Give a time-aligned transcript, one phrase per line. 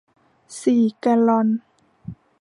[0.61, 1.47] สี่แกลลอน